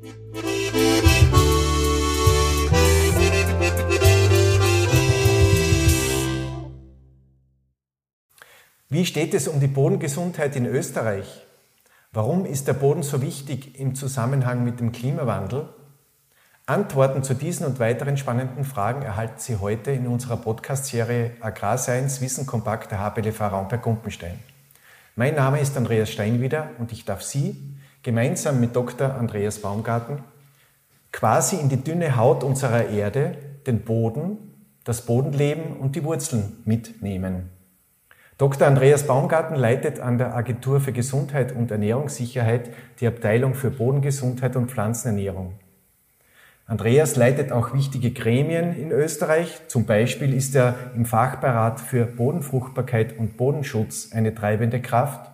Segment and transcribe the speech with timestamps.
[0.00, 0.04] Wie
[9.04, 11.44] steht es um die Bodengesundheit in Österreich?
[12.12, 15.68] Warum ist der Boden so wichtig im Zusammenhang mit dem Klimawandel?
[16.66, 22.46] Antworten zu diesen und weiteren spannenden Fragen erhalten Sie heute in unserer Podcast-Serie Agrarscience Wissen
[22.46, 24.38] kompakt der HPLV Raumberg-Gumpenstein.
[25.16, 29.14] Mein Name ist Andreas Steinwieder und ich darf Sie gemeinsam mit Dr.
[29.14, 30.22] Andreas Baumgarten
[31.12, 34.38] quasi in die dünne Haut unserer Erde, den Boden,
[34.84, 37.50] das Bodenleben und die Wurzeln mitnehmen.
[38.38, 38.68] Dr.
[38.68, 42.70] Andreas Baumgarten leitet an der Agentur für Gesundheit und Ernährungssicherheit
[43.00, 45.54] die Abteilung für Bodengesundheit und Pflanzenernährung.
[46.64, 49.62] Andreas leitet auch wichtige Gremien in Österreich.
[49.68, 55.30] Zum Beispiel ist er im Fachberat für Bodenfruchtbarkeit und Bodenschutz eine treibende Kraft.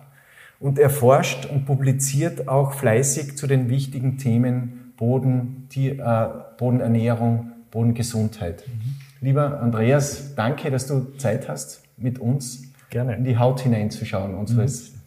[0.59, 7.51] Und er forscht und publiziert auch fleißig zu den wichtigen Themen Boden, die, äh, Bodenernährung,
[7.71, 8.63] Bodengesundheit.
[8.67, 8.95] Mhm.
[9.25, 13.15] Lieber Andreas, danke, dass du Zeit hast, mit uns Gerne.
[13.15, 14.99] in die Haut hineinzuschauen unseres mhm.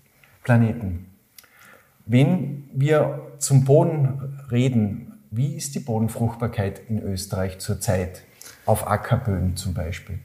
[0.45, 1.07] Planeten.
[2.05, 8.23] Wenn wir zum Boden reden, wie ist die Bodenfruchtbarkeit in Österreich zurzeit?
[8.65, 10.19] Auf Ackerböden zum Beispiel.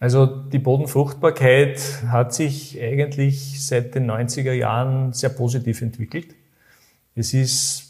[0.00, 6.36] Also die Bodenfruchtbarkeit hat sich eigentlich seit den 90er Jahren sehr positiv entwickelt.
[7.16, 7.88] Es ist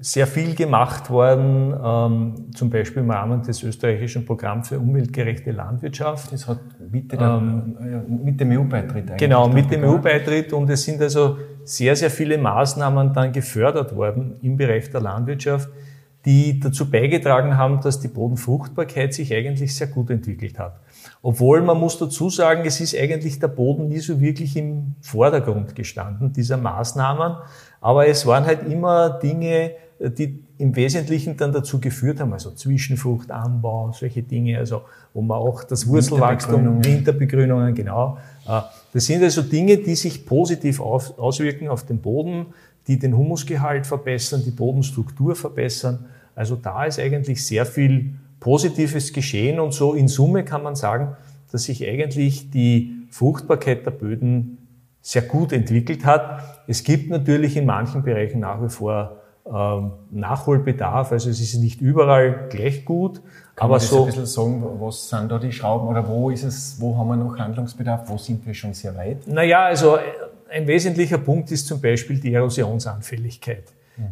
[0.00, 6.32] sehr viel gemacht worden, ähm, zum Beispiel im Rahmen des österreichischen Programms für umweltgerechte Landwirtschaft.
[6.32, 6.60] Das hat
[6.90, 7.76] mit, der, ähm,
[8.24, 9.18] mit dem EU-Beitritt eigentlich.
[9.18, 14.36] Genau, mit dem EU-Beitritt und es sind also sehr, sehr viele Maßnahmen dann gefördert worden
[14.40, 15.68] im Bereich der Landwirtschaft,
[16.24, 20.80] die dazu beigetragen haben, dass die Bodenfruchtbarkeit sich eigentlich sehr gut entwickelt hat.
[21.22, 25.74] Obwohl man muss dazu sagen, es ist eigentlich der Boden nie so wirklich im Vordergrund
[25.74, 27.36] gestanden, dieser Maßnahmen.
[27.80, 33.92] Aber es waren halt immer Dinge, die im Wesentlichen dann dazu geführt haben, also Zwischenfruchtanbau,
[33.92, 38.18] solche Dinge, also wo man auch das Wurzelwachstum, Winterbegrünungen, genau.
[38.46, 38.60] Äh,
[38.92, 42.46] das sind also Dinge, die sich positiv auswirken auf den Boden,
[42.86, 46.06] die den Humusgehalt verbessern, die Bodenstruktur verbessern.
[46.34, 51.16] Also da ist eigentlich sehr viel Positives geschehen und so in Summe kann man sagen,
[51.52, 54.58] dass sich eigentlich die Fruchtbarkeit der Böden
[55.02, 56.62] sehr gut entwickelt hat.
[56.66, 61.12] Es gibt natürlich in manchen Bereichen nach wie vor ähm, Nachholbedarf.
[61.12, 63.20] Also es ist nicht überall gleich gut.
[63.56, 66.44] Kann aber man so ein bisschen sagen, was sind da die Schrauben oder wo ist
[66.44, 69.26] es, wo haben wir noch Handlungsbedarf, wo sind wir schon sehr weit?
[69.26, 70.00] Naja, also äh,
[70.50, 73.64] ein wesentlicher Punkt ist zum Beispiel die Erosionsanfälligkeit.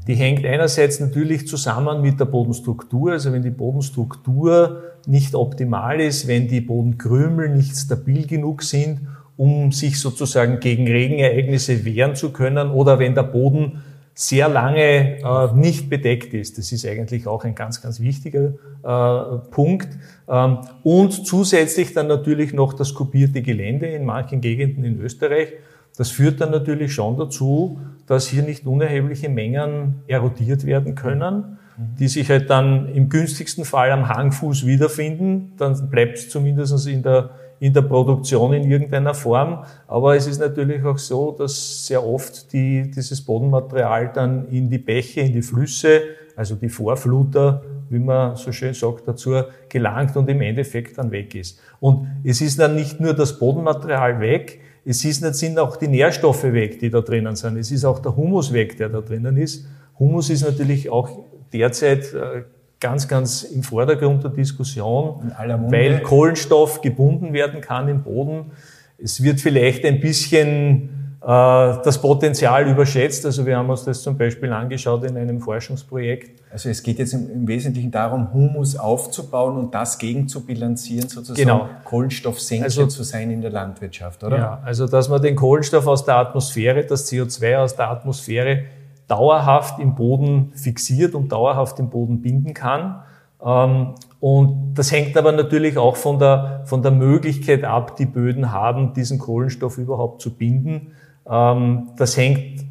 [0.06, 3.12] Die hängt einerseits natürlich zusammen mit der Bodenstruktur.
[3.12, 9.00] Also wenn die Bodenstruktur nicht optimal ist, wenn die Bodenkrümel nicht stabil genug sind,
[9.36, 13.82] um sich sozusagen gegen Regenereignisse wehren zu können oder wenn der Boden
[14.14, 16.58] sehr lange äh, nicht bedeckt ist.
[16.58, 19.88] Das ist eigentlich auch ein ganz, ganz wichtiger äh, Punkt.
[20.28, 25.52] Ähm, und zusätzlich dann natürlich noch das kopierte Gelände in manchen Gegenden in Österreich.
[25.96, 32.08] Das führt dann natürlich schon dazu, dass hier nicht unerhebliche Mengen erodiert werden können, die
[32.08, 35.52] sich halt dann im günstigsten Fall am Hangfuß wiederfinden.
[35.56, 37.30] Dann bleibt es zumindest in der
[37.60, 39.64] in der Produktion in irgendeiner Form.
[39.86, 44.78] Aber es ist natürlich auch so, dass sehr oft die, dieses Bodenmaterial dann in die
[44.78, 46.02] Bäche, in die Flüsse,
[46.36, 51.34] also die Vorfluter, wie man so schön sagt, dazu gelangt und im Endeffekt dann weg
[51.34, 51.60] ist.
[51.80, 56.44] Und es ist dann nicht nur das Bodenmaterial weg, es ist, sind auch die Nährstoffe
[56.44, 57.58] weg, die da drinnen sind.
[57.58, 59.66] Es ist auch der Humus weg, der da drinnen ist.
[59.98, 61.10] Humus ist natürlich auch
[61.52, 62.44] derzeit äh,
[62.80, 65.30] ganz, ganz im Vordergrund der Diskussion,
[65.68, 68.52] weil Kohlenstoff gebunden werden kann im Boden.
[68.96, 73.26] Es wird vielleicht ein bisschen das Potenzial überschätzt.
[73.26, 76.40] Also wir haben uns das zum Beispiel angeschaut in einem Forschungsprojekt.
[76.50, 81.36] Also es geht jetzt im, Wesentlichen darum, Humus aufzubauen und das gegen zu bilanzieren, sozusagen
[81.36, 81.68] genau.
[81.84, 84.38] Kohlenstoffsenke also, zu sein in der Landwirtschaft, oder?
[84.38, 88.62] Ja, also dass man den Kohlenstoff aus der Atmosphäre, das CO2 aus der Atmosphäre
[89.06, 93.02] dauerhaft im Boden fixiert und dauerhaft im Boden binden kann.
[93.44, 98.50] Ähm, und das hängt aber natürlich auch von der, von der Möglichkeit ab, die Böden
[98.50, 100.92] haben, diesen Kohlenstoff überhaupt zu binden.
[101.30, 102.64] Ähm, das hängt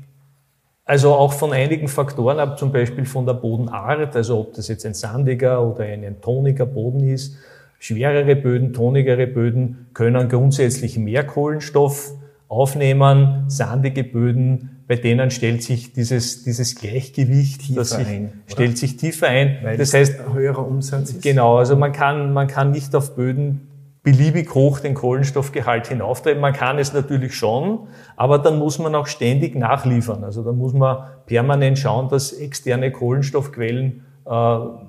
[0.85, 4.85] also auch von einigen Faktoren ab, zum Beispiel von der Bodenart, also ob das jetzt
[4.85, 7.35] ein sandiger oder ein toniger Boden ist.
[7.79, 12.11] Schwerere Böden, tonigere Böden können grundsätzlich mehr Kohlenstoff
[12.47, 18.77] aufnehmen, sandige Böden bei denen stellt sich dieses, dieses Gleichgewicht tiefer das sich, ein, stellt
[18.77, 19.57] sich tiefer ein.
[19.61, 21.21] Weil das heißt, höherer Umsatz ist.
[21.21, 23.67] Genau, also man kann, man kann nicht auf Böden
[24.07, 26.39] beliebig hoch den Kohlenstoffgehalt hinauftreiben.
[26.39, 30.23] Man kann es natürlich schon, aber dann muss man auch ständig nachliefern.
[30.23, 34.29] Also da muss man permanent schauen, dass externe Kohlenstoffquellen äh,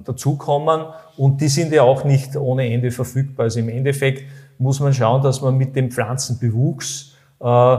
[0.05, 0.83] dazukommen
[1.17, 3.47] und die sind ja auch nicht ohne Ende verfügbar.
[3.47, 4.23] Also im Endeffekt
[4.57, 7.77] muss man schauen, dass man mit dem Pflanzenbewuchs äh,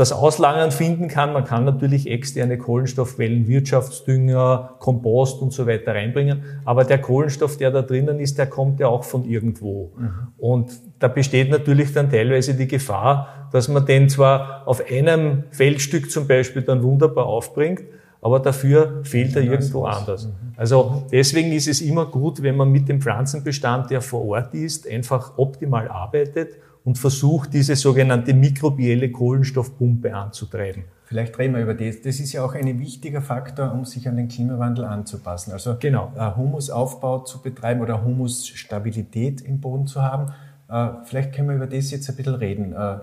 [0.00, 1.34] das Auslagern finden kann.
[1.34, 6.42] Man kann natürlich externe Kohlenstoffquellen, Wirtschaftsdünger, Kompost und so weiter reinbringen.
[6.64, 9.92] Aber der Kohlenstoff, der da drinnen ist, der kommt ja auch von irgendwo.
[9.98, 10.10] Mhm.
[10.38, 16.10] Und da besteht natürlich dann teilweise die Gefahr, dass man den zwar auf einem Feldstück
[16.10, 17.82] zum Beispiel dann wunderbar aufbringt,
[18.22, 20.26] aber dafür fehlt er irgendwo anders.
[20.26, 20.32] Mhm.
[20.56, 24.88] Also deswegen ist es immer gut, wenn man mit dem Pflanzenbestand, der vor Ort ist,
[24.88, 26.54] einfach optimal arbeitet
[26.90, 30.82] und versucht, diese sogenannte mikrobielle Kohlenstoffpumpe anzutreiben.
[31.04, 32.02] Vielleicht reden wir über das.
[32.02, 35.52] Das ist ja auch ein wichtiger Faktor, um sich an den Klimawandel anzupassen.
[35.52, 36.12] Also genau.
[36.18, 40.32] Äh, Humusaufbau zu betreiben oder Humusstabilität im Boden zu haben.
[40.68, 42.98] Äh, vielleicht können wir über das jetzt ein bisschen reden, äh,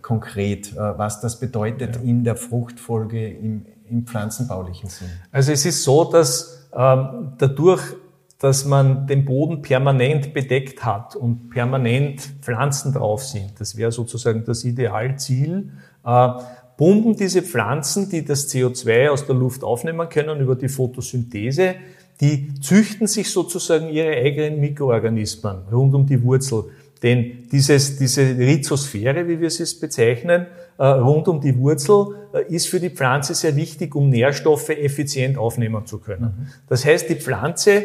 [0.00, 2.02] konkret, was das bedeutet ja.
[2.02, 5.08] in der Fruchtfolge im, im pflanzenbaulichen Sinn.
[5.32, 7.82] Also es ist so, dass ähm, dadurch
[8.40, 13.52] dass man den Boden permanent bedeckt hat und permanent Pflanzen drauf sind.
[13.58, 15.70] Das wäre sozusagen das Idealziel.
[16.04, 16.28] Äh,
[16.78, 21.74] pumpen diese Pflanzen, die das CO2 aus der Luft aufnehmen können über die Photosynthese,
[22.22, 26.64] die züchten sich sozusagen ihre eigenen Mikroorganismen rund um die Wurzel.
[27.02, 30.46] Denn dieses, diese Rhizosphäre, wie wir es bezeichnen,
[30.78, 35.36] äh, rund um die Wurzel, äh, ist für die Pflanze sehr wichtig, um Nährstoffe effizient
[35.36, 36.34] aufnehmen zu können.
[36.38, 36.46] Mhm.
[36.68, 37.84] Das heißt, die Pflanze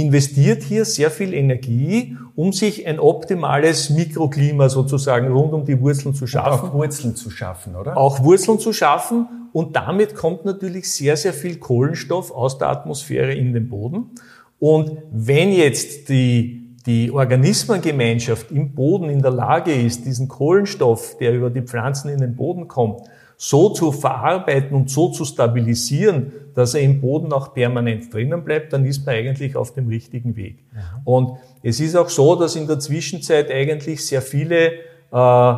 [0.00, 6.14] investiert hier sehr viel Energie, um sich ein optimales Mikroklima sozusagen rund um die Wurzeln
[6.14, 6.64] zu schaffen.
[6.64, 7.96] Und auch Wurzeln zu schaffen, oder?
[7.96, 9.26] Auch Wurzeln zu schaffen.
[9.52, 14.10] Und damit kommt natürlich sehr, sehr viel Kohlenstoff aus der Atmosphäre in den Boden.
[14.58, 21.34] Und wenn jetzt die, die Organismengemeinschaft im Boden in der Lage ist, diesen Kohlenstoff, der
[21.34, 23.00] über die Pflanzen in den Boden kommt,
[23.40, 28.72] so zu verarbeiten und so zu stabilisieren, dass er im Boden auch permanent drinnen bleibt,
[28.72, 30.64] dann ist man eigentlich auf dem richtigen Weg.
[30.72, 30.78] Mhm.
[31.04, 34.72] Und es ist auch so, dass in der Zwischenzeit eigentlich sehr viele
[35.12, 35.56] äh, äh,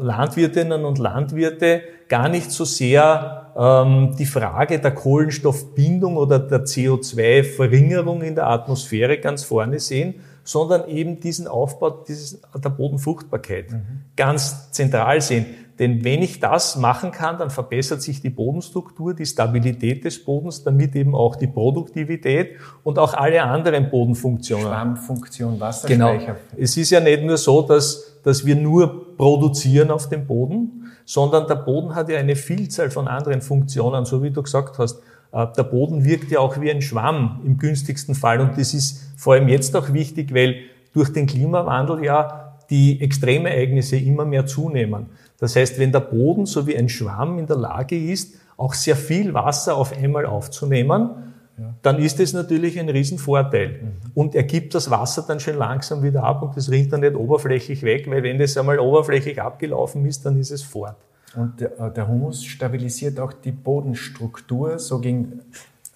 [0.00, 8.22] Landwirtinnen und Landwirte gar nicht so sehr ähm, die Frage der Kohlenstoffbindung oder der CO2-Verringerung
[8.22, 14.04] in der Atmosphäre ganz vorne sehen, sondern eben diesen Aufbau dieses, der Bodenfruchtbarkeit mhm.
[14.16, 15.46] ganz zentral sehen.
[15.78, 20.64] Denn wenn ich das machen kann, dann verbessert sich die Bodenstruktur, die Stabilität des Bodens,
[20.64, 24.66] damit eben auch die Produktivität und auch alle anderen Bodenfunktionen.
[24.66, 26.18] Schwammfunktion, Wasserspeicher.
[26.18, 26.38] Genau.
[26.56, 31.46] Es ist ja nicht nur so, dass, dass wir nur produzieren auf dem Boden, sondern
[31.46, 35.00] der Boden hat ja eine Vielzahl von anderen Funktionen, so wie du gesagt hast.
[35.32, 39.12] Äh, der Boden wirkt ja auch wie ein Schwamm im günstigsten Fall und das ist
[39.16, 40.56] vor allem jetzt auch wichtig, weil
[40.92, 45.06] durch den Klimawandel ja die Extremereignisse immer mehr zunehmen.
[45.38, 48.96] Das heißt, wenn der Boden so wie ein Schwamm in der Lage ist, auch sehr
[48.96, 51.10] viel Wasser auf einmal aufzunehmen,
[51.56, 51.74] ja.
[51.82, 53.68] dann ist es natürlich ein Riesenvorteil.
[53.68, 54.10] Mhm.
[54.14, 57.14] Und er gibt das Wasser dann schon langsam wieder ab und das rinnt dann nicht
[57.14, 60.96] oberflächlich weg, weil wenn das einmal oberflächlich abgelaufen ist, dann ist es fort.
[61.36, 65.40] Und der, äh, der Humus stabilisiert auch die Bodenstruktur, so gegen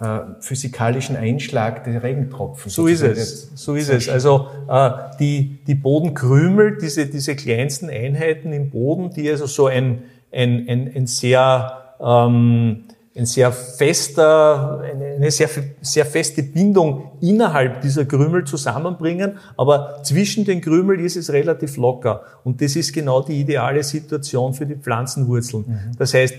[0.02, 2.70] äh, physikalischen Einschlag der Regentropfen.
[2.70, 3.52] So ist es.
[3.54, 4.08] So ist es.
[4.08, 4.90] Also äh,
[5.20, 10.02] die, die Bodenkrümel, diese, diese kleinsten Einheiten im Boden, die also so ein,
[10.32, 12.84] ein, ein, ein sehr ähm,
[13.14, 15.48] ein sehr fester, eine sehr,
[15.82, 22.22] sehr feste Bindung innerhalb dieser Krümel zusammenbringen, aber zwischen den Krümeln ist es relativ locker.
[22.42, 25.64] Und das ist genau die ideale Situation für die Pflanzenwurzeln.
[25.66, 25.96] Mhm.
[25.98, 26.34] Das heißt,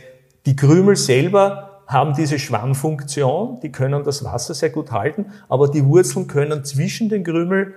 [0.47, 5.83] die Krümel selber haben diese Schwammfunktion, die können das Wasser sehr gut halten, aber die
[5.85, 7.73] Wurzeln können zwischen den Krümel,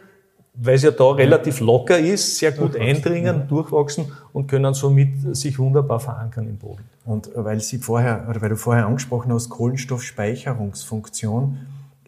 [0.54, 3.44] weil es ja da relativ locker ist, sehr gut eindringen, ja.
[3.44, 6.84] durchwachsen und können somit sich wunderbar verankern im Boden.
[7.04, 11.58] Und weil Sie vorher, oder weil du vorher angesprochen hast, Kohlenstoffspeicherungsfunktion,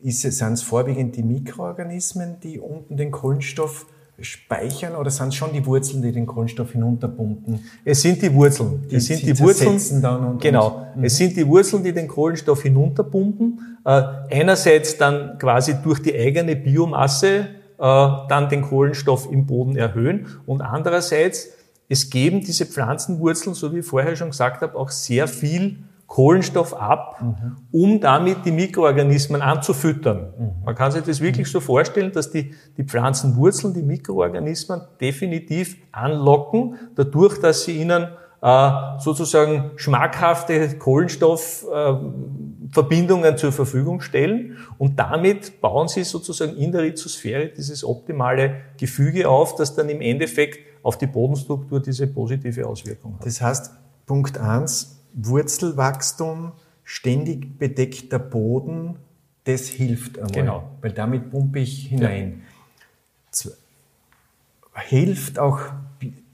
[0.02, 3.84] ist es, sind es vorwiegend die Mikroorganismen, die unten den Kohlenstoff
[4.20, 7.60] speichern oder sind es schon die Wurzeln, die den Kohlenstoff hinunterpumpen?
[7.84, 8.84] Es sind die Wurzeln.
[8.90, 10.02] Die, es sind die Wurzeln.
[10.02, 10.86] Dann und, genau.
[10.94, 13.78] Und, es sind die Wurzeln, die den Kohlenstoff hinunterpumpen.
[13.84, 17.44] Äh, einerseits dann quasi durch die eigene Biomasse äh,
[17.78, 21.50] dann den Kohlenstoff im Boden erhöhen und andererseits
[21.88, 25.78] es geben diese Pflanzenwurzeln, so wie ich vorher schon gesagt habe, auch sehr viel
[26.08, 27.56] Kohlenstoff ab, mhm.
[27.70, 30.32] um damit die Mikroorganismen anzufüttern.
[30.36, 30.64] Mhm.
[30.64, 36.76] Man kann sich das wirklich so vorstellen, dass die, die Pflanzenwurzeln die Mikroorganismen definitiv anlocken,
[36.96, 38.08] dadurch, dass sie ihnen
[38.40, 47.48] äh, sozusagen schmackhafte Kohlenstoffverbindungen zur Verfügung stellen und damit bauen sie sozusagen in der Rhizosphäre
[47.48, 53.26] dieses optimale Gefüge auf, das dann im Endeffekt auf die Bodenstruktur diese positive Auswirkung hat.
[53.26, 53.72] Das heißt,
[54.06, 56.52] Punkt eins Wurzelwachstum,
[56.84, 58.96] ständig bedeckter Boden,
[59.44, 60.32] das hilft einmal.
[60.32, 60.70] Genau.
[60.80, 62.42] Weil damit pumpe ich hinein.
[63.34, 63.50] Ja.
[64.74, 65.60] Hilft auch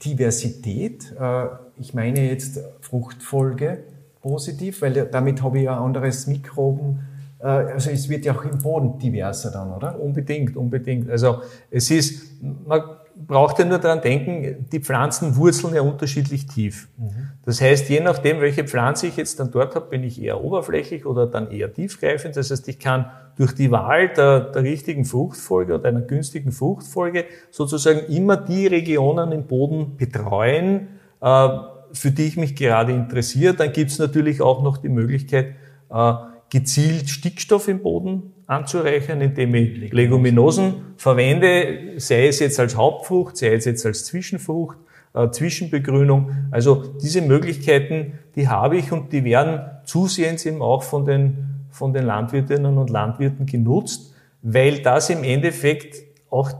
[0.03, 1.13] Diversität.
[1.19, 3.83] Äh, ich meine jetzt Fruchtfolge
[4.21, 6.99] positiv, weil damit habe ich ja anderes Mikroben.
[7.39, 9.99] Äh, also es wird ja auch im Boden diverser dann, oder?
[9.99, 11.09] Unbedingt, unbedingt.
[11.09, 11.41] Also
[11.71, 12.81] es ist, man
[13.15, 16.89] braucht ja nur daran denken, die Pflanzen wurzeln ja unterschiedlich tief.
[16.97, 17.29] Mhm.
[17.45, 21.05] Das heißt, je nachdem, welche Pflanze ich jetzt dann dort habe, bin ich eher oberflächlich
[21.05, 22.35] oder dann eher tiefgreifend.
[22.35, 27.25] Das heißt, ich kann durch die Wahl der, der richtigen Fruchtfolge oder einer günstigen Fruchtfolge
[27.51, 30.87] sozusagen immer die Regionen im Boden betreuen,
[31.21, 31.49] äh,
[31.93, 33.53] für die ich mich gerade interessiere.
[33.53, 35.55] Dann gibt es natürlich auch noch die Möglichkeit,
[35.89, 36.13] äh,
[36.49, 43.53] gezielt Stickstoff im Boden anzureichern, indem ich Leguminosen verwende, sei es jetzt als Hauptfrucht, sei
[43.53, 44.77] es jetzt als Zwischenfrucht,
[45.13, 46.31] äh, Zwischenbegrünung.
[46.51, 51.93] Also diese Möglichkeiten, die habe ich und die werden zusehends eben auch von den, von
[51.93, 56.51] den Landwirtinnen und Landwirten genutzt, weil das im Endeffekt auch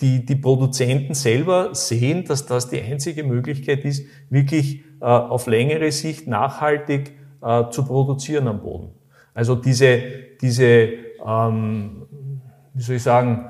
[0.00, 5.90] die, die Produzenten selber sehen, dass das die einzige Möglichkeit ist, wirklich äh, auf längere
[5.92, 7.12] Sicht nachhaltig
[7.42, 8.90] äh, zu produzieren am Boden.
[9.34, 10.02] Also diese,
[10.40, 12.02] diese ähm,
[12.74, 13.46] wie soll ich sagen,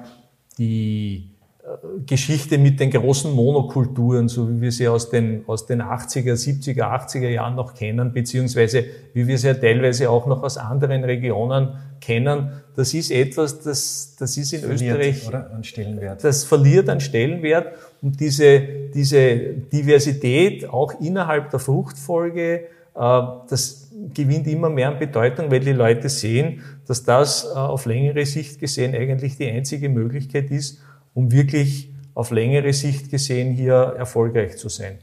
[0.58, 1.30] die
[1.66, 6.34] äh, Geschichte mit den großen Monokulturen, so wie wir sie aus den, aus den 80er,
[6.34, 11.04] 70er, 80er Jahren noch kennen, beziehungsweise wie wir sie ja teilweise auch noch aus anderen
[11.04, 15.50] Regionen kennen, das ist etwas, das, das ist in verliert, Österreich, oder?
[15.52, 16.22] An Stellenwert.
[16.22, 18.60] das verliert an Stellenwert und diese,
[18.94, 25.72] diese Diversität auch innerhalb der Fruchtfolge, äh, das gewinnt immer mehr an Bedeutung, weil die
[25.72, 30.80] Leute sehen, dass das äh, auf längere Sicht gesehen eigentlich die einzige Möglichkeit ist,
[31.14, 34.98] um wirklich auf längere Sicht gesehen hier erfolgreich zu sein.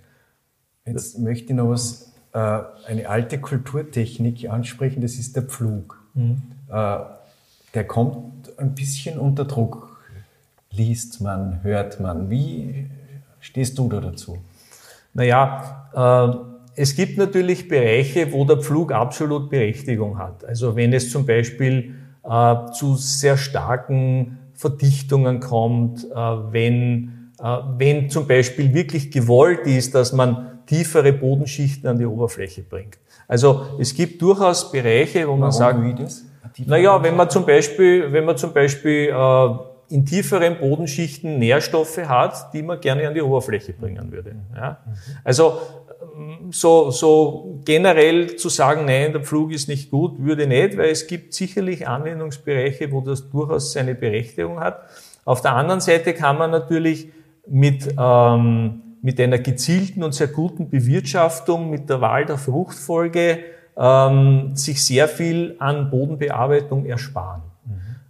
[0.85, 6.01] Jetzt das möchte ich noch was, äh, eine alte Kulturtechnik ansprechen, das ist der Pflug.
[6.13, 6.41] Mhm.
[6.69, 10.01] Der kommt ein bisschen unter Druck,
[10.71, 12.31] liest man, hört man.
[12.31, 12.87] Wie
[13.39, 14.39] stehst du da dazu?
[15.13, 20.43] Naja, es gibt natürlich Bereiche, wo der Pflug absolut Berechtigung hat.
[20.45, 28.09] Also wenn es zum Beispiel äh, zu sehr starken Verdichtungen kommt, äh, wenn, äh, wenn
[28.09, 32.97] zum Beispiel wirklich gewollt ist, dass man tiefere Bodenschichten an die Oberfläche bringt.
[33.27, 36.25] Also es gibt durchaus Bereiche, wo Warum man sagt, wie das?
[36.65, 39.47] naja, wenn man zum Beispiel, wenn man zum Beispiel äh,
[39.89, 44.35] in tieferen Bodenschichten Nährstoffe hat, die man gerne an die Oberfläche bringen würde.
[44.55, 44.79] Ja?
[45.23, 45.59] Also
[46.51, 51.07] so, so generell zu sagen, nein, der Pflug ist nicht gut, würde nicht, weil es
[51.07, 54.81] gibt sicherlich Anwendungsbereiche, wo das durchaus seine Berechtigung hat.
[55.25, 57.09] Auf der anderen Seite kann man natürlich
[57.47, 63.39] mit, ähm, mit einer gezielten und sehr guten Bewirtschaftung, mit der Wahl der Fruchtfolge,
[63.77, 67.41] ähm, sich sehr viel an Bodenbearbeitung ersparen.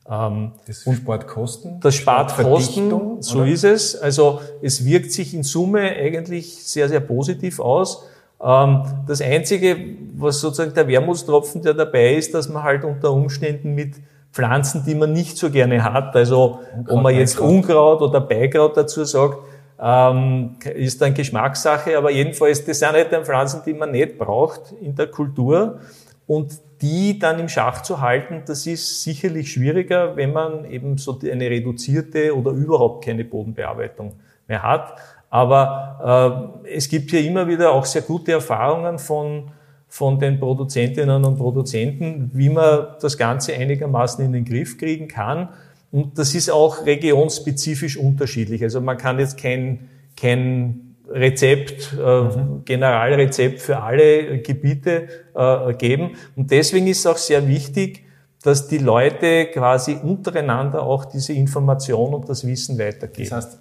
[0.09, 1.79] Ähm, das spart Kosten?
[1.79, 3.47] Das spart Kosten, so oder?
[3.47, 3.95] ist es.
[3.95, 8.03] Also es wirkt sich in Summe eigentlich sehr, sehr positiv aus.
[8.43, 9.77] Ähm, das Einzige,
[10.15, 13.95] was sozusagen der Wermutstropfen, der dabei ist, dass man halt unter Umständen mit
[14.33, 17.39] Pflanzen, die man nicht so gerne hat, also Unkraut, ob man jetzt.
[17.39, 19.37] Unkraut oder Beikraut dazu sagt,
[19.79, 24.73] ähm, ist dann Geschmackssache, aber jedenfalls, das sind halt dann Pflanzen, die man nicht braucht
[24.81, 25.79] in der Kultur.
[26.25, 31.17] Und die dann im Schach zu halten, das ist sicherlich schwieriger, wenn man eben so
[31.19, 34.13] eine reduzierte oder überhaupt keine Bodenbearbeitung
[34.47, 34.95] mehr hat.
[35.29, 39.51] Aber äh, es gibt hier immer wieder auch sehr gute Erfahrungen von,
[39.87, 45.49] von den Produzentinnen und Produzenten, wie man das Ganze einigermaßen in den Griff kriegen kann.
[45.91, 48.61] Und das ist auch regionspezifisch unterschiedlich.
[48.63, 52.63] Also man kann jetzt kein, kein Rezept, äh, mhm.
[52.65, 56.11] Generalrezept für alle Gebiete äh, geben.
[56.35, 58.05] Und deswegen ist es auch sehr wichtig,
[58.43, 63.29] dass die Leute quasi untereinander auch diese Information und das Wissen weitergeben.
[63.29, 63.59] Das heißt,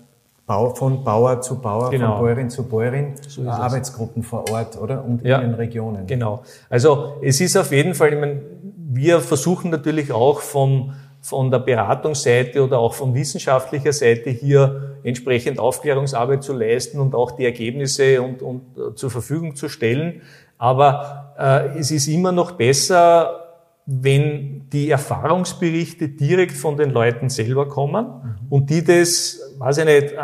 [0.74, 2.16] von Bauer zu Bauer, genau.
[2.16, 5.04] von Bäuerin zu Bäuerin, so Arbeitsgruppen vor Ort, oder?
[5.04, 6.06] Und ja, in den Regionen.
[6.06, 6.42] Genau.
[6.68, 8.42] Also es ist auf jeden Fall, ich meine,
[8.90, 15.60] wir versuchen natürlich auch vom von der Beratungsseite oder auch von wissenschaftlicher Seite hier entsprechend
[15.60, 20.22] Aufklärungsarbeit zu leisten und auch die Ergebnisse und, und äh, zur Verfügung zu stellen.
[20.58, 23.38] Aber äh, es ist immer noch besser,
[23.86, 30.14] wenn die Erfahrungsberichte direkt von den Leuten selber kommen und die das, weiß ich nicht,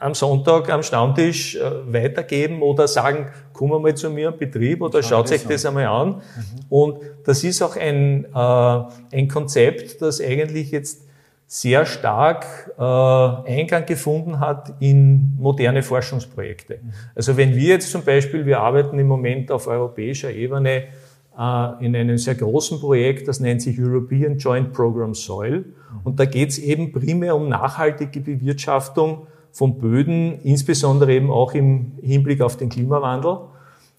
[0.00, 5.02] am Sonntag am Stammtisch äh, weitergeben oder sagen, komm mal zu mir im Betrieb oder
[5.02, 6.08] schaut euch das einmal an.
[6.08, 6.22] Mhm.
[6.70, 11.02] Und das ist auch ein, äh, ein Konzept, das eigentlich jetzt
[11.46, 12.46] sehr stark
[12.78, 16.78] äh, Eingang gefunden hat in moderne Forschungsprojekte.
[16.82, 16.92] Mhm.
[17.14, 20.84] Also wenn wir jetzt zum Beispiel, wir arbeiten im Moment auf europäischer Ebene
[21.38, 25.58] äh, in einem sehr großen Projekt, das nennt sich European Joint Program Soil.
[25.58, 25.64] Mhm.
[26.04, 31.92] Und da geht es eben primär um nachhaltige Bewirtschaftung von Böden, insbesondere eben auch im
[32.02, 33.38] Hinblick auf den Klimawandel.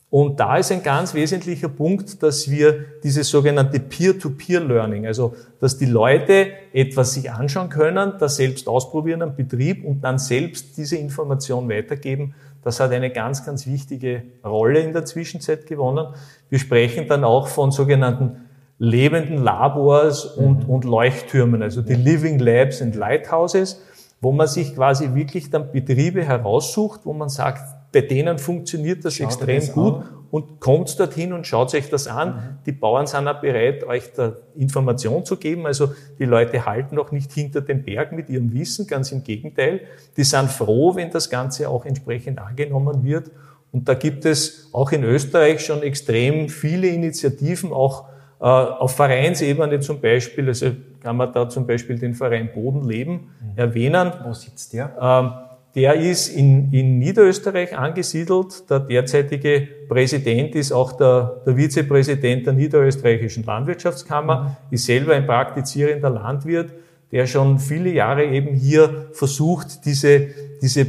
[0.10, 5.86] Und da ist ein ganz wesentlicher Punkt, dass wir dieses sogenannte Peer-to-Peer-Learning, also dass die
[5.86, 11.70] Leute etwas sich anschauen können, das selbst ausprobieren am Betrieb und dann selbst diese Information
[11.70, 16.13] weitergeben, das hat eine ganz, ganz wichtige Rolle in der Zwischenzeit gewonnen.
[16.50, 20.74] Wir sprechen dann auch von sogenannten lebenden Labors und, mhm.
[20.74, 23.81] und Leuchttürmen, also die Living Labs and Lighthouses,
[24.21, 29.15] wo man sich quasi wirklich dann Betriebe heraussucht, wo man sagt, bei denen funktioniert das
[29.15, 30.03] Schaut extrem das gut an.
[30.29, 32.29] und kommt dorthin und schaut sich das an.
[32.29, 32.39] Mhm.
[32.65, 35.65] Die Bauern sind auch bereit, euch da Information zu geben.
[35.65, 39.81] Also die Leute halten auch nicht hinter dem Berg mit ihrem Wissen, ganz im Gegenteil.
[40.15, 43.31] Die sind froh, wenn das Ganze auch entsprechend angenommen wird.
[43.71, 48.05] Und da gibt es auch in Österreich schon extrem viele Initiativen, auch
[48.45, 50.48] auf Vereinsebene zum Beispiel.
[50.48, 50.71] Also
[51.01, 53.51] kann man da zum Beispiel den Verein Bodenleben mhm.
[53.55, 54.12] erwähnen.
[54.24, 54.95] Wo sitzt der?
[55.00, 55.31] Ähm,
[55.75, 58.69] der ist in, in Niederösterreich angesiedelt.
[58.69, 64.55] Der derzeitige Präsident ist auch der, der Vizepräsident der Niederösterreichischen Landwirtschaftskammer, mhm.
[64.71, 66.74] ist selber ein praktizierender Landwirt,
[67.12, 70.27] der schon viele Jahre eben hier versucht, diese,
[70.62, 70.88] diese,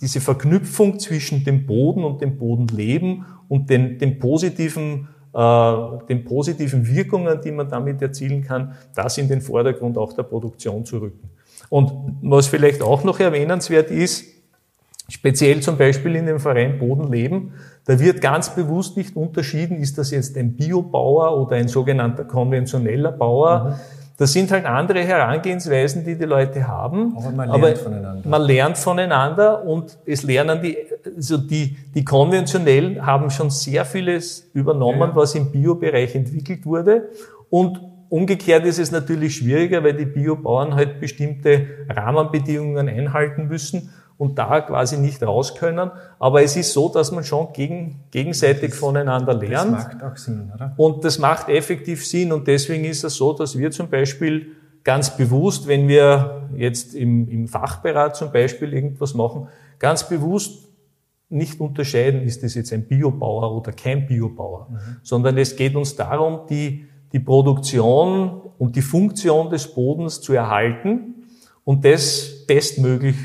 [0.00, 6.86] diese Verknüpfung zwischen dem Boden und dem Bodenleben und den, den positiven äh, den positiven
[6.86, 11.28] Wirkungen, die man damit erzielen kann, das in den Vordergrund auch der Produktion zu rücken.
[11.68, 11.90] Und
[12.22, 14.24] was vielleicht auch noch erwähnenswert ist,
[15.08, 17.52] speziell zum Beispiel in dem Verein Bodenleben,
[17.84, 23.12] da wird ganz bewusst nicht unterschieden, ist das jetzt ein Biobauer oder ein sogenannter konventioneller
[23.12, 23.64] Bauer.
[23.64, 23.74] Mhm.
[24.18, 27.14] Das sind halt andere Herangehensweisen, die die Leute haben.
[27.16, 28.28] Aber man lernt aber voneinander.
[28.28, 30.78] Man lernt voneinander und es lernen die,
[31.14, 35.16] also die, die konventionellen haben schon sehr vieles übernommen, ja.
[35.16, 37.10] was im Biobereich entwickelt wurde.
[37.50, 44.38] Und Umgekehrt ist es natürlich schwieriger, weil die Biobauern halt bestimmte Rahmenbedingungen einhalten müssen und
[44.38, 45.90] da quasi nicht raus können.
[46.18, 49.74] Aber es ist so, dass man schon gegen, gegenseitig voneinander lernt.
[49.74, 50.74] Das macht auch Sinn, oder?
[50.76, 52.32] Und das macht effektiv Sinn.
[52.32, 54.52] Und deswegen ist es so, dass wir zum Beispiel
[54.84, 59.48] ganz bewusst, wenn wir jetzt im, im Fachberat zum Beispiel irgendwas machen,
[59.78, 60.66] ganz bewusst
[61.28, 64.76] nicht unterscheiden, ist das jetzt ein Biobauer oder kein Biobauer, mhm.
[65.02, 71.14] sondern es geht uns darum, die die Produktion und die Funktion des Bodens zu erhalten
[71.64, 73.16] und das bestmöglich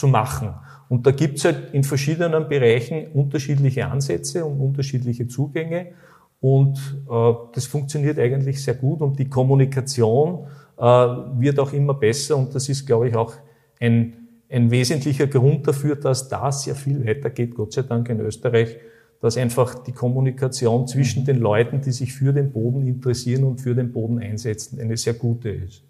[0.00, 0.54] zu machen.
[0.88, 5.92] Und da gibt es halt in verschiedenen Bereichen unterschiedliche Ansätze und unterschiedliche Zugänge.
[6.40, 10.46] Und äh, das funktioniert eigentlich sehr gut und die Kommunikation
[10.78, 12.36] äh, wird auch immer besser.
[12.36, 13.34] Und das ist, glaube ich, auch
[13.78, 14.16] ein,
[14.50, 18.78] ein wesentlicher Grund dafür, dass da sehr viel weitergeht, Gott sei Dank in Österreich,
[19.20, 23.74] dass einfach die Kommunikation zwischen den Leuten, die sich für den Boden interessieren und für
[23.74, 25.84] den Boden einsetzen, eine sehr gute ist.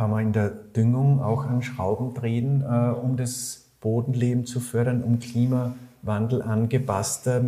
[0.00, 5.04] Kann man in der Düngung auch an Schrauben drehen, äh, um das Bodenleben zu fördern,
[5.04, 7.42] um Klimawandel angepasster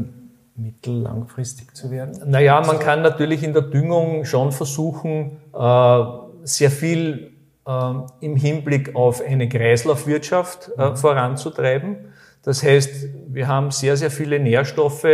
[0.54, 2.20] mittel- langfristig zu werden?
[2.30, 6.04] Naja, man kann natürlich in der Düngung schon versuchen, äh,
[6.42, 7.32] sehr viel
[7.66, 10.96] äh, im Hinblick auf eine Kreislaufwirtschaft äh, mhm.
[10.98, 11.96] voranzutreiben.
[12.42, 15.08] Das heißt, wir haben sehr, sehr viele Nährstoffe,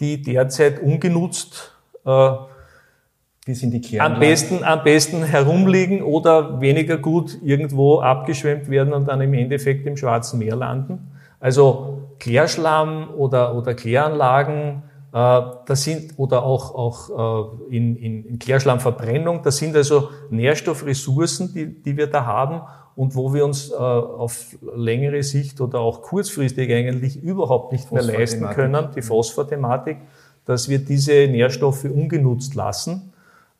[0.00, 1.74] die derzeit ungenutzt
[2.06, 2.30] äh,
[3.50, 9.08] bis in die am besten, am besten herumliegen oder weniger gut irgendwo abgeschwemmt werden und
[9.08, 11.10] dann im Endeffekt im Schwarzen Meer landen.
[11.40, 18.38] Also Klärschlamm oder, oder Kläranlagen, äh, das sind, oder auch, auch äh, in, in, in
[18.38, 22.60] Klärschlammverbrennung, das sind also Nährstoffressourcen, die, die wir da haben
[22.94, 28.02] und wo wir uns äh, auf längere Sicht oder auch kurzfristig eigentlich überhaupt nicht mehr
[28.02, 29.96] leisten können, die Phosphor-Thematik,
[30.44, 33.12] dass wir diese Nährstoffe ungenutzt lassen.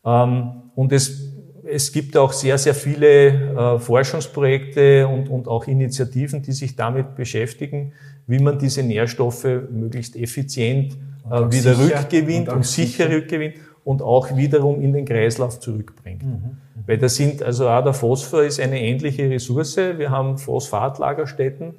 [0.05, 1.33] Ähm, und es,
[1.65, 7.15] es gibt auch sehr, sehr viele äh, Forschungsprojekte und, und auch Initiativen, die sich damit
[7.15, 7.93] beschäftigen,
[8.27, 10.97] wie man diese Nährstoffe möglichst effizient
[11.31, 16.23] äh, wieder rückgewinnt und, und sicher, sicher rückgewinnt und auch wiederum in den Kreislauf zurückbringt.
[16.23, 16.57] Mhm.
[16.87, 19.77] Weil das sind, also auch der Phosphor ist eine ähnliche Ressource.
[19.77, 21.75] Wir haben Phosphatlagerstätten,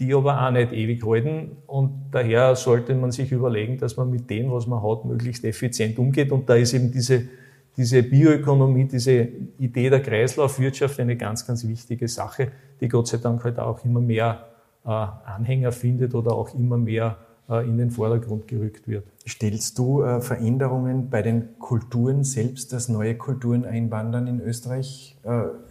[0.00, 1.58] die aber auch nicht ewig halten.
[1.66, 5.98] Und daher sollte man sich überlegen, dass man mit dem, was man hat, möglichst effizient
[5.98, 6.32] umgeht.
[6.32, 7.28] Und da ist eben diese,
[7.76, 9.28] diese Bioökonomie, diese
[9.58, 12.48] Idee der Kreislaufwirtschaft eine ganz, ganz wichtige Sache,
[12.80, 14.46] die Gott sei Dank halt auch immer mehr
[14.82, 19.04] Anhänger findet oder auch immer mehr in den Vordergrund gerückt wird.
[19.28, 25.16] Stellst du Veränderungen bei den Kulturen selbst, dass neue Kulturen einwandern in Österreich?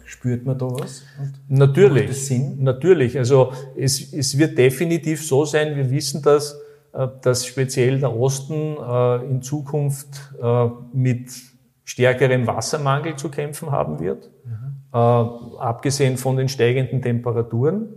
[0.06, 1.04] Spürt man da was?
[1.18, 2.30] Und natürlich.
[2.58, 3.18] Natürlich.
[3.18, 6.58] Also es, es wird definitiv so sein, wir wissen das,
[7.22, 8.76] dass speziell der Osten
[9.28, 10.32] in Zukunft
[10.94, 11.30] mit
[11.86, 14.74] stärkerem Wassermangel zu kämpfen haben wird, mhm.
[14.92, 17.88] äh, abgesehen von den steigenden Temperaturen.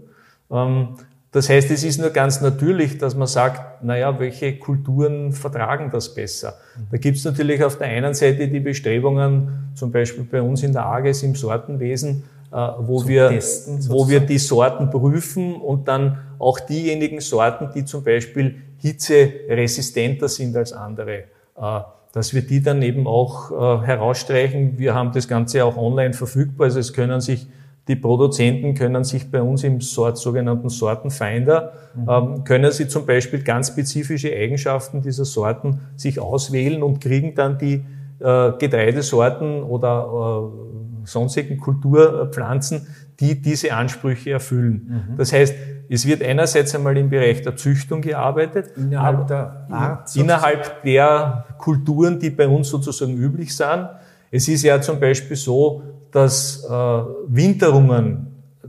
[1.32, 6.16] Das heißt, es ist nur ganz natürlich, dass man sagt, naja, welche Kulturen vertragen das
[6.16, 6.56] besser?
[6.90, 10.74] Da gibt es natürlich auf der einen Seite die Bestrebungen, zum Beispiel bei uns in
[10.74, 16.18] der AGES im Sortenwesen, äh, wo, wir, testen, wo wir die Sorten prüfen und dann
[16.40, 21.80] auch diejenigen Sorten, die zum Beispiel hitzeresistenter sind als andere, äh,
[22.12, 24.80] dass wir die dann eben auch äh, herausstreichen.
[24.80, 27.46] Wir haben das Ganze auch online verfügbar, also es können sich
[27.90, 32.08] die Produzenten können sich bei uns im Sort, sogenannten Sortenfinder, mhm.
[32.08, 37.58] ähm, können sie zum Beispiel ganz spezifische Eigenschaften dieser Sorten sich auswählen und kriegen dann
[37.58, 37.84] die
[38.20, 42.86] äh, Getreidesorten oder äh, sonstigen Kulturpflanzen,
[43.20, 45.08] die diese Ansprüche erfüllen.
[45.10, 45.18] Mhm.
[45.18, 45.56] Das heißt,
[45.90, 52.20] es wird einerseits einmal im Bereich der Züchtung gearbeitet, innerhalb der Art, innerhalb der Kulturen,
[52.20, 53.90] die bei uns sozusagen üblich sind.
[54.30, 58.28] Es ist ja zum Beispiel so, dass äh, Winterungen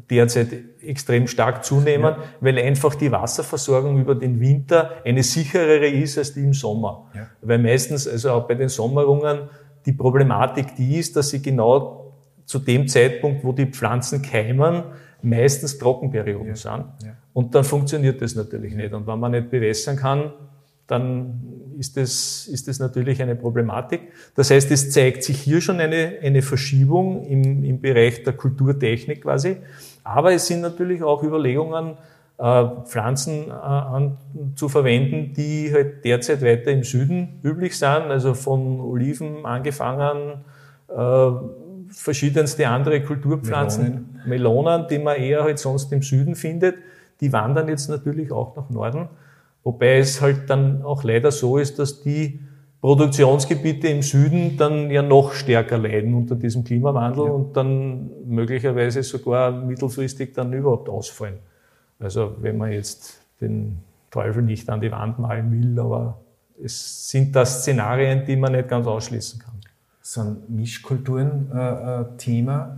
[0.08, 0.48] derzeit
[0.82, 2.24] extrem stark zunehmen, ja.
[2.40, 7.06] weil einfach die Wasserversorgung über den Winter eine sicherere ist als die im Sommer.
[7.14, 7.26] Ja.
[7.42, 9.48] Weil meistens, also auch bei den Sommerungen,
[9.86, 14.84] die Problematik die ist, dass sie genau zu dem Zeitpunkt, wo die Pflanzen keimen,
[15.22, 16.56] meistens Trockenperioden ja.
[16.56, 16.84] sind.
[17.32, 18.92] Und dann funktioniert das natürlich nicht.
[18.92, 20.32] Und wenn man nicht bewässern kann,
[20.90, 21.40] dann
[21.78, 24.12] ist das, ist das natürlich eine Problematik.
[24.34, 29.22] Das heißt, es zeigt sich hier schon eine, eine Verschiebung im, im Bereich der Kulturtechnik
[29.22, 29.56] quasi.
[30.04, 31.96] Aber es sind natürlich auch Überlegungen,
[32.38, 34.18] äh, Pflanzen äh, an,
[34.54, 40.44] zu verwenden, die halt derzeit weiter im Süden üblich sind, also von Oliven angefangen,
[40.88, 41.30] äh,
[41.90, 44.26] verschiedenste andere Kulturpflanzen, Melonen.
[44.26, 46.76] Melonen, die man eher halt sonst im Süden findet,
[47.20, 49.08] die wandern jetzt natürlich auch nach Norden.
[49.62, 52.40] Wobei es halt dann auch leider so ist, dass die
[52.80, 57.30] Produktionsgebiete im Süden dann ja noch stärker leiden unter diesem Klimawandel ja.
[57.30, 61.38] und dann möglicherweise sogar mittelfristig dann überhaupt ausfallen.
[61.98, 63.78] Also wenn man jetzt den
[64.10, 66.20] Teufel nicht an die Wand malen will, aber
[66.62, 69.60] es sind das Szenarien, die man nicht ganz ausschließen kann
[70.10, 72.76] sind Mischkulturen äh, äh, Thema.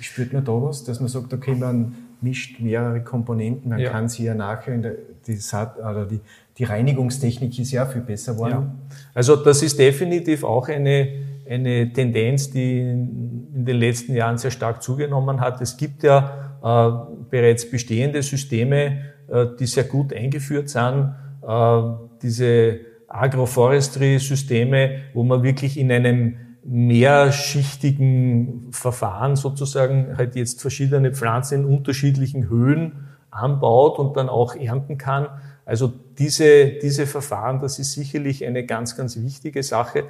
[0.00, 3.90] Spürt man da was, dass man sagt, okay, man mischt mehrere Komponenten, dann ja.
[3.90, 4.94] kann sie ja nachher in der,
[5.26, 5.38] die,
[5.78, 6.20] oder die,
[6.58, 8.52] die Reinigungstechnik ist ja viel besser geworden.
[8.52, 8.74] Ja.
[9.14, 11.08] Also das ist definitiv auch eine,
[11.48, 15.60] eine Tendenz, die in den letzten Jahren sehr stark zugenommen hat.
[15.60, 16.90] Es gibt ja äh,
[17.30, 21.14] bereits bestehende Systeme, äh, die sehr gut eingeführt sind.
[21.46, 21.82] Äh,
[22.22, 31.64] diese Agroforestry-Systeme, wo man wirklich in einem mehrschichtigen Verfahren sozusagen halt jetzt verschiedene Pflanzen in
[31.64, 35.28] unterschiedlichen Höhen anbaut und dann auch ernten kann.
[35.64, 40.04] Also diese, diese Verfahren, das ist sicherlich eine ganz, ganz wichtige Sache.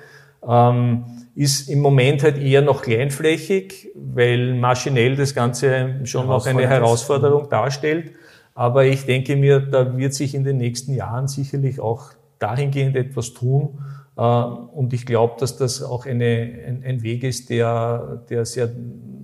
[0.46, 6.66] Ähm, ist im Moment halt eher noch kleinflächig, weil maschinell das Ganze schon noch eine
[6.66, 8.12] Herausforderung darstellt.
[8.54, 13.34] Aber ich denke mir, da wird sich in den nächsten Jahren sicherlich auch dahingehend etwas
[13.34, 13.80] tun,
[14.22, 16.24] und ich glaube, dass das auch eine,
[16.66, 18.70] ein, ein, Weg ist, der, der sehr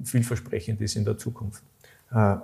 [0.04, 1.62] vielversprechend ist in der Zukunft.
[2.10, 2.36] Äh,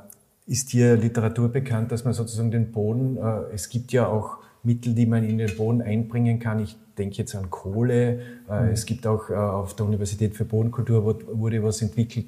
[0.47, 4.95] ist dir Literatur bekannt, dass man sozusagen den Boden, äh, es gibt ja auch Mittel,
[4.95, 6.61] die man in den Boden einbringen kann.
[6.61, 8.21] Ich denke jetzt an Kohle.
[8.49, 8.69] Mhm.
[8.71, 12.27] Es gibt auch auf der Universität für Bodenkultur wurde was entwickelt,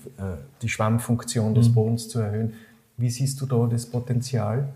[0.62, 1.74] die Schwammfunktion des mhm.
[1.74, 2.54] Bodens zu erhöhen.
[2.96, 4.68] Wie siehst du da das Potenzial?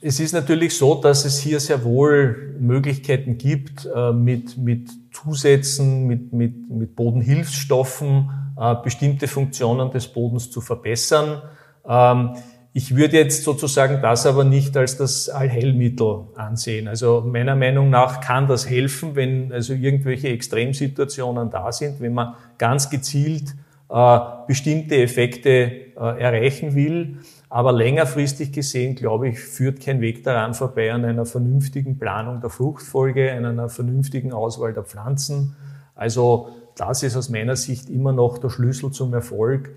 [0.00, 6.06] Es ist natürlich so, dass es hier sehr wohl Möglichkeiten gibt, äh, mit, mit Zusätzen,
[6.06, 11.42] mit, mit, mit Bodenhilfsstoffen äh, bestimmte Funktionen des Bodens zu verbessern.
[11.86, 12.36] Ähm,
[12.72, 16.86] ich würde jetzt sozusagen das aber nicht als das Allheilmittel ansehen.
[16.86, 22.34] Also meiner Meinung nach kann das helfen, wenn also irgendwelche Extremsituationen da sind, wenn man
[22.58, 23.54] ganz gezielt
[23.88, 27.18] äh, bestimmte Effekte erreichen will.
[27.52, 32.48] Aber längerfristig gesehen, glaube ich, führt kein Weg daran vorbei an einer vernünftigen Planung der
[32.48, 35.56] Fruchtfolge, an einer vernünftigen Auswahl der Pflanzen.
[35.96, 39.70] Also das ist aus meiner Sicht immer noch der Schlüssel zum Erfolg.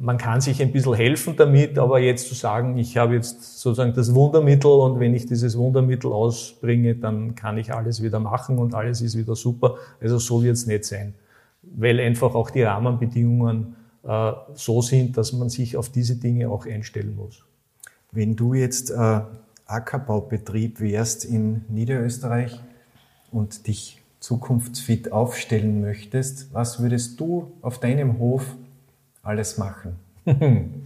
[0.00, 3.94] Man kann sich ein bisschen helfen damit, aber jetzt zu sagen, ich habe jetzt sozusagen
[3.94, 8.74] das Wundermittel und wenn ich dieses Wundermittel ausbringe, dann kann ich alles wieder machen und
[8.74, 9.76] alles ist wieder super.
[10.00, 11.14] Also so wird es nicht sein,
[11.62, 13.76] weil einfach auch die Rahmenbedingungen
[14.54, 17.42] so sind, dass man sich auf diese Dinge auch einstellen muss.
[18.12, 19.20] Wenn du jetzt äh,
[19.66, 22.60] Ackerbaubetrieb wärst in Niederösterreich
[23.32, 28.44] und dich zukunftsfit aufstellen möchtest, was würdest du auf deinem Hof
[29.22, 29.96] alles machen?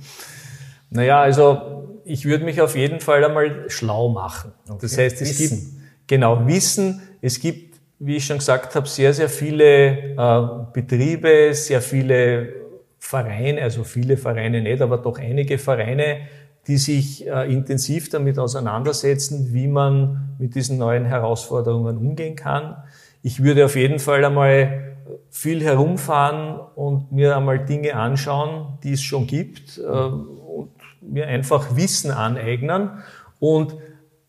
[0.90, 4.52] naja, also ich würde mich auf jeden Fall einmal schlau machen.
[4.68, 4.78] Okay.
[4.80, 5.58] Das heißt, es wissen.
[5.58, 5.72] gibt
[6.06, 7.02] genau Wissen.
[7.20, 12.67] Es gibt, wie ich schon gesagt habe, sehr, sehr viele äh, Betriebe, sehr viele
[12.98, 16.18] Vereine, also viele Vereine nicht, aber doch einige Vereine,
[16.66, 22.76] die sich äh, intensiv damit auseinandersetzen, wie man mit diesen neuen Herausforderungen umgehen kann.
[23.22, 24.96] Ich würde auf jeden Fall einmal
[25.30, 31.76] viel herumfahren und mir einmal Dinge anschauen, die es schon gibt äh, und mir einfach
[31.76, 32.90] Wissen aneignen.
[33.38, 33.76] Und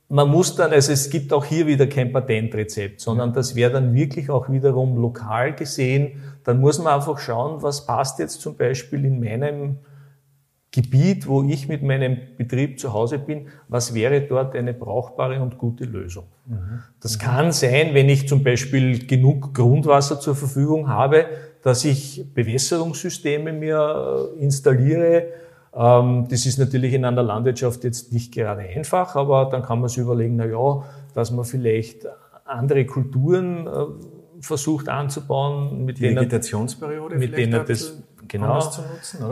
[0.08, 3.93] man muss dann, also es gibt auch hier wieder kein Patentrezept, sondern das wäre dann
[3.93, 6.23] wirklich auch wiederum lokal gesehen.
[6.50, 9.78] Dann muss man einfach schauen, was passt jetzt zum Beispiel in meinem
[10.72, 15.60] Gebiet, wo ich mit meinem Betrieb zu Hause bin, was wäre dort eine brauchbare und
[15.60, 16.24] gute Lösung?
[16.48, 16.82] Mhm.
[17.02, 21.28] Das kann sein, wenn ich zum Beispiel genug Grundwasser zur Verfügung habe,
[21.62, 25.26] dass ich Bewässerungssysteme mir äh, installiere.
[25.76, 29.90] Ähm, das ist natürlich in einer Landwirtschaft jetzt nicht gerade einfach, aber dann kann man
[29.90, 30.84] sich überlegen, na ja,
[31.14, 32.08] dass man vielleicht
[32.44, 38.84] andere Kulturen äh, versucht anzubauen, mit Die denen, Vegetationsperiode mit denen das genau, nutzen,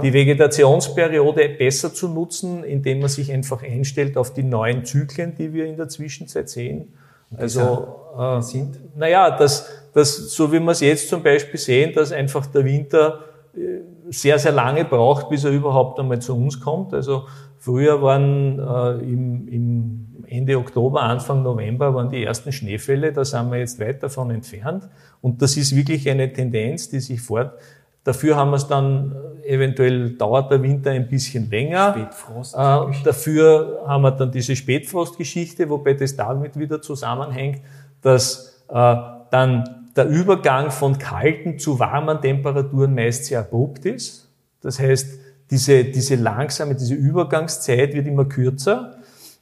[0.04, 5.54] die Vegetationsperiode besser zu nutzen, indem man sich einfach einstellt auf die neuen Zyklen, die
[5.54, 6.94] wir in der Zwischenzeit sehen.
[7.36, 8.80] Also äh, sind?
[8.96, 13.26] Naja, dass, dass, so wie wir es jetzt zum Beispiel sehen, dass einfach der Winter
[13.54, 16.94] äh, sehr, sehr lange braucht, bis er überhaupt einmal zu uns kommt.
[16.94, 17.24] Also
[17.58, 23.50] früher waren äh, im, im Ende Oktober, Anfang November waren die ersten Schneefälle, da sind
[23.52, 24.88] wir jetzt weit davon entfernt.
[25.22, 27.54] Und das ist wirklich eine Tendenz, die sich fort,
[28.08, 31.92] Dafür haben wir es dann, äh, eventuell dauert der Winter ein bisschen länger.
[31.92, 32.56] Spätfrost.
[32.56, 37.60] Äh, dafür haben wir dann diese Spätfrostgeschichte, wobei das damit wieder zusammenhängt,
[38.02, 38.96] dass äh,
[39.30, 44.30] dann der Übergang von kalten zu warmen Temperaturen meist sehr abrupt ist.
[44.62, 48.98] Das heißt, diese, diese langsame, diese Übergangszeit wird immer kürzer.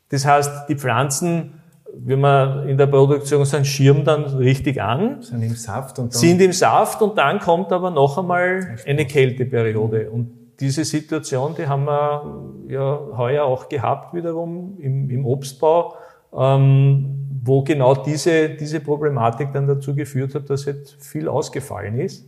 [0.09, 1.53] Das heißt, die Pflanzen
[1.97, 5.21] wenn man in der Produktion sind, schirmen dann richtig an.
[5.21, 9.05] Sind im Saft und dann sind im Saft und dann kommt aber noch einmal eine
[9.05, 10.09] Kälteperiode.
[10.09, 15.95] Und diese Situation, die haben wir ja heuer auch gehabt wiederum im, im Obstbau,
[16.33, 22.25] ähm, wo genau diese, diese Problematik dann dazu geführt hat, dass jetzt viel ausgefallen ist.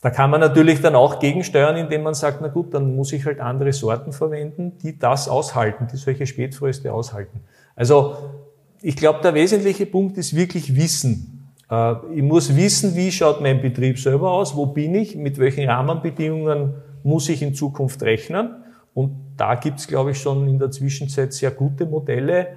[0.00, 3.24] Da kann man natürlich dann auch gegensteuern, indem man sagt, na gut, dann muss ich
[3.24, 7.40] halt andere Sorten verwenden, die das aushalten, die solche Spätfröste aushalten.
[7.74, 8.16] Also
[8.82, 11.54] ich glaube, der wesentliche Punkt ist wirklich Wissen.
[11.70, 15.68] Äh, ich muss wissen, wie schaut mein Betrieb selber aus, wo bin ich, mit welchen
[15.68, 18.50] Rahmenbedingungen muss ich in Zukunft rechnen.
[18.94, 22.48] Und da gibt's, glaube ich, schon in der Zwischenzeit sehr gute Modelle,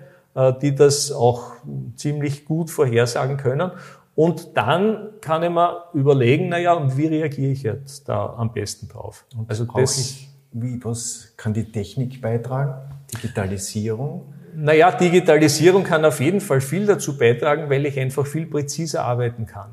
[0.61, 1.53] die das auch
[1.95, 3.71] ziemlich gut vorhersagen können.
[4.15, 8.51] Und dann kann ich mir überlegen, na ja, und wie reagiere ich jetzt da am
[8.53, 9.25] besten drauf?
[9.37, 12.73] Und also das, ich, wie, was kann die Technik beitragen?
[13.13, 14.33] Digitalisierung?
[14.55, 19.45] Naja, Digitalisierung kann auf jeden Fall viel dazu beitragen, weil ich einfach viel präziser arbeiten
[19.45, 19.71] kann.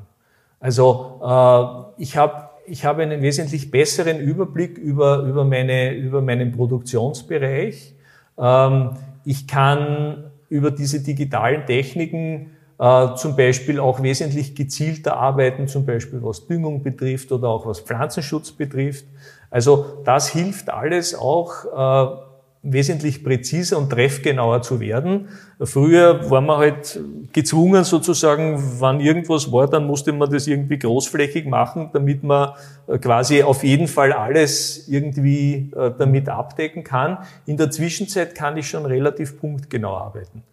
[0.59, 6.51] Also äh, ich habe ich hab einen wesentlich besseren Überblick über, über, meine, über meinen
[6.51, 7.95] Produktionsbereich.
[8.37, 8.91] Ähm,
[9.25, 16.23] ich kann über diese digitalen Techniken äh, zum Beispiel auch wesentlich gezielter arbeiten, zum Beispiel
[16.23, 19.05] was Düngung betrifft oder auch was Pflanzenschutz betrifft.
[19.49, 22.29] Also das hilft alles auch, äh,
[22.61, 25.29] wesentlich präziser und treffgenauer zu werden.
[25.61, 27.01] Früher war man halt
[27.33, 32.53] gezwungen sozusagen, wann irgendwas war, dann musste man das irgendwie großflächig machen, damit man
[32.87, 37.17] äh, quasi auf jeden Fall alles irgendwie äh, damit abdecken kann.
[37.45, 40.43] In der Zwischenzeit kann ich schon relativ punktgenau arbeiten.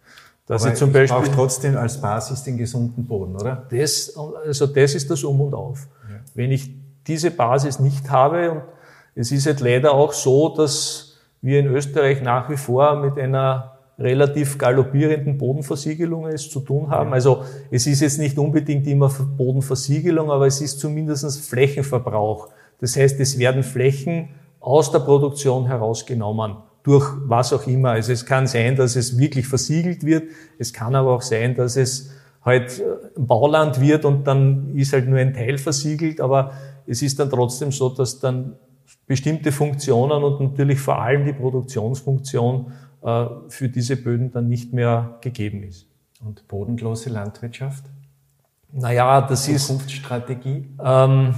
[0.45, 3.65] Dass Aber ich zum Beispiel ich trotzdem als Basis den gesunden Boden, oder?
[3.69, 4.13] Das,
[4.45, 5.87] also das ist das Um und Auf.
[6.09, 6.17] Ja.
[6.35, 6.69] Wenn ich
[7.05, 8.61] diese Basis nicht habe und
[9.15, 13.76] es ist halt leider auch so, dass wir in Österreich nach wie vor mit einer
[13.99, 17.13] relativ galoppierenden Bodenversiegelung es zu tun haben.
[17.13, 22.49] Also es ist jetzt nicht unbedingt immer Bodenversiegelung, aber es ist zumindest Flächenverbrauch.
[22.79, 24.29] Das heißt, es werden Flächen
[24.59, 27.91] aus der Produktion herausgenommen, durch was auch immer.
[27.91, 30.25] Also es kann sein, dass es wirklich versiegelt wird.
[30.59, 32.11] Es kann aber auch sein, dass es
[32.45, 32.83] halt
[33.17, 36.21] Bauland wird und dann ist halt nur ein Teil versiegelt.
[36.21, 36.51] Aber
[36.85, 38.53] es ist dann trotzdem so, dass dann
[39.07, 42.86] bestimmte Funktionen und natürlich vor allem die Produktionsfunktion äh,
[43.49, 45.87] für diese Böden dann nicht mehr gegeben ist.
[46.23, 47.85] Und bodenlose Landwirtschaft?
[48.71, 49.67] Naja, das ist.
[49.67, 50.65] Zukunftsstrategie?
[50.83, 51.35] Ähm,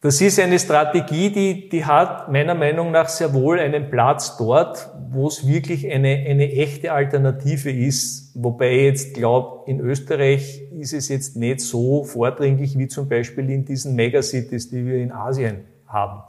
[0.00, 4.88] Das ist eine Strategie, die, die hat meiner Meinung nach sehr wohl einen Platz dort,
[5.10, 8.30] wo es wirklich eine, eine echte Alternative ist.
[8.36, 13.50] Wobei ich jetzt glaube, in Österreich ist es jetzt nicht so vordringlich wie zum Beispiel
[13.50, 16.22] in diesen Megacities, die wir in Asien haben.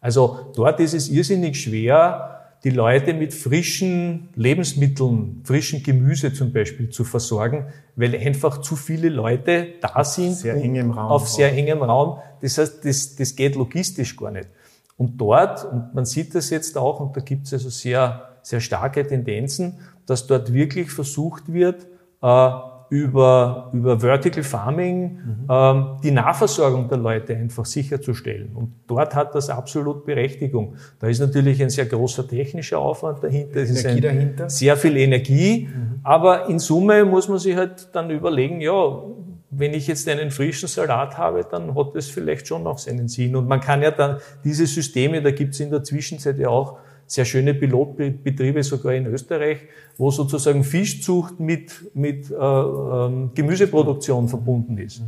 [0.00, 2.37] Also dort ist es irrsinnig schwer,
[2.68, 7.64] die Leute mit frischen Lebensmitteln, frischen Gemüse zum Beispiel zu versorgen,
[7.96, 10.54] weil einfach zu viele Leute da sind sehr
[10.98, 12.18] auf sehr engem Raum.
[12.42, 14.50] Das heißt, das, das geht logistisch gar nicht.
[14.98, 18.60] Und dort, und man sieht das jetzt auch, und da gibt es also sehr, sehr
[18.60, 21.86] starke Tendenzen, dass dort wirklich versucht wird,
[22.20, 22.50] äh,
[22.90, 25.46] über, über Vertical Farming mhm.
[25.50, 28.54] ähm, die Nahversorgung der Leute einfach sicherzustellen.
[28.54, 30.76] Und dort hat das absolut Berechtigung.
[30.98, 34.48] Da ist natürlich ein sehr großer technischer Aufwand dahinter, es ist ein, dahinter.
[34.48, 36.00] sehr viel Energie, mhm.
[36.02, 39.02] aber in Summe muss man sich halt dann überlegen, ja,
[39.50, 43.34] wenn ich jetzt einen frischen Salat habe, dann hat das vielleicht schon noch seinen Sinn.
[43.34, 46.78] Und man kann ja dann diese Systeme, da gibt es in der Zwischenzeit ja auch
[47.08, 49.58] sehr schöne Pilotbetriebe sogar in Österreich,
[49.96, 55.02] wo sozusagen Fischzucht mit, mit äh, ähm, Gemüseproduktion verbunden ist.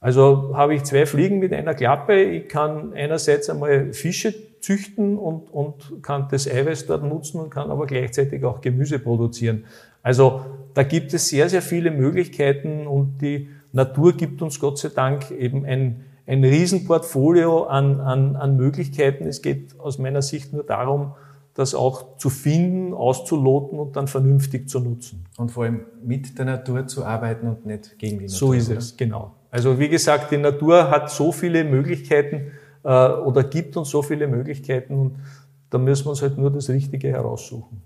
[0.00, 2.20] Also habe ich zwei Fliegen mit einer Klappe.
[2.20, 7.70] Ich kann einerseits einmal Fische züchten und, und kann das Eiweiß dort nutzen und kann
[7.70, 9.64] aber gleichzeitig auch Gemüse produzieren.
[10.02, 10.42] Also
[10.74, 15.30] da gibt es sehr, sehr viele Möglichkeiten und die Natur gibt uns Gott sei Dank
[15.30, 19.26] eben ein, ein Riesenportfolio an, an, an Möglichkeiten.
[19.26, 21.14] Es geht aus meiner Sicht nur darum,
[21.56, 25.24] das auch zu finden, auszuloten und dann vernünftig zu nutzen.
[25.38, 28.38] Und vor allem mit der Natur zu arbeiten und nicht gegen die Natur.
[28.38, 28.78] So ist oder?
[28.78, 29.32] es, genau.
[29.50, 32.52] Also wie gesagt, die Natur hat so viele Möglichkeiten
[32.84, 35.16] äh, oder gibt uns so viele Möglichkeiten und
[35.70, 37.80] da müssen wir uns halt nur das Richtige heraussuchen.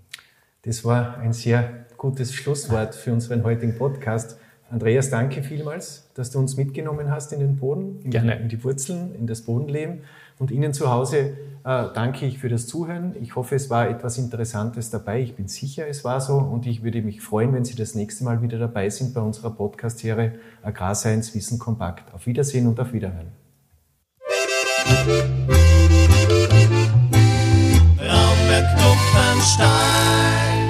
[0.63, 4.37] Das war ein sehr gutes Schlusswort für unseren heutigen Podcast.
[4.69, 8.37] Andreas, danke vielmals, dass du uns mitgenommen hast in den Boden, in, Gerne.
[8.37, 10.01] in die Wurzeln, in das Bodenleben.
[10.41, 13.15] Und Ihnen zu Hause äh, danke ich für das Zuhören.
[13.21, 15.21] Ich hoffe, es war etwas Interessantes dabei.
[15.21, 16.33] Ich bin sicher, es war so.
[16.37, 19.51] Und ich würde mich freuen, wenn Sie das nächste Mal wieder dabei sind bei unserer
[19.51, 22.11] Podcast-Serie Agrarscience Wissen kompakt.
[22.15, 23.27] Auf Wiedersehen und auf Wiederhören.
[27.99, 30.60] Raumberg Kupfenstein